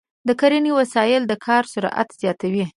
[0.27, 2.65] د کرنې وسایل د کار سرعت زیاتوي.